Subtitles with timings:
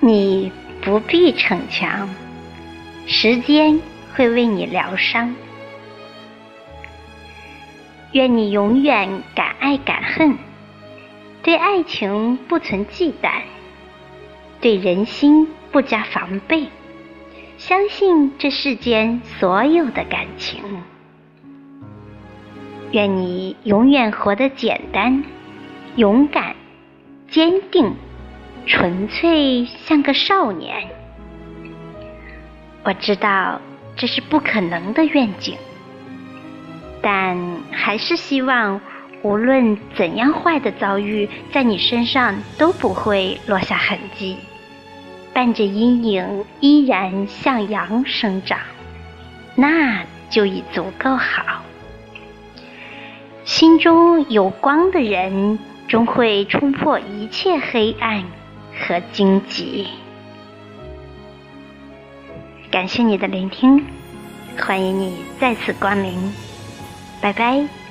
[0.00, 0.52] 你
[0.82, 2.08] 不必逞强，
[3.06, 3.80] 时间
[4.14, 5.34] 会为你疗伤。
[8.12, 10.38] 愿你永远敢爱敢恨，
[11.42, 13.42] 对爱情不存忌惮，
[14.60, 16.68] 对人心不加防备，
[17.58, 20.62] 相信这世间所有的感情。
[22.92, 25.24] 愿你永远活得简单、
[25.96, 26.54] 勇敢、
[27.28, 27.94] 坚定、
[28.66, 30.88] 纯粹，像个少年。
[32.82, 33.60] 我知道
[33.96, 35.56] 这是不可能的愿景，
[37.00, 37.38] 但
[37.70, 38.80] 还是希望，
[39.22, 44.36] 无论怎样坏的遭遇，在你身上都不会落下痕迹，
[45.32, 48.58] 伴着阴影依然向阳生长，
[49.54, 51.62] 那就已足够好。
[53.44, 58.24] 心中有光的人，终会冲破一切黑暗
[58.78, 59.86] 和荆棘。
[62.70, 63.84] 感谢你的聆听，
[64.58, 66.32] 欢迎你再次光临，
[67.20, 67.85] 拜拜。